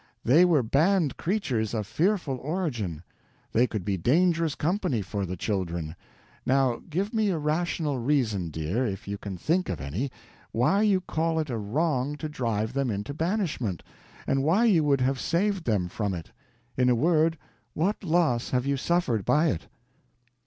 They 0.25 0.45
were 0.45 0.63
banned 0.63 1.15
creatures, 1.15 1.75
of 1.75 1.85
fearful 1.85 2.37
origin; 2.37 3.03
they 3.51 3.67
could 3.67 3.85
be 3.85 3.97
dangerous 3.97 4.55
company 4.55 5.03
for 5.03 5.27
the 5.27 5.37
children. 5.37 5.95
Now 6.43 6.81
give 6.89 7.13
me 7.13 7.29
a 7.29 7.37
rational 7.37 7.99
reason, 7.99 8.49
dear, 8.49 8.83
if 8.83 9.07
you 9.07 9.19
can 9.19 9.37
think 9.37 9.69
of 9.69 9.79
any, 9.79 10.09
why 10.51 10.81
you 10.81 11.01
call 11.01 11.39
it 11.39 11.51
a 11.51 11.57
wrong 11.59 12.15
to 12.17 12.27
drive 12.27 12.73
them 12.73 12.89
into 12.89 13.13
banishment, 13.13 13.83
and 14.25 14.41
why 14.41 14.65
you 14.65 14.83
would 14.83 15.01
have 15.01 15.19
saved 15.19 15.65
them 15.65 15.87
from 15.87 16.15
it. 16.15 16.31
In 16.75 16.89
a 16.89 16.95
word, 16.95 17.37
what 17.75 18.03
loss 18.03 18.49
have 18.49 18.65
you 18.65 18.77
suffered 18.77 19.23
by 19.23 19.49
it?" 19.51 19.67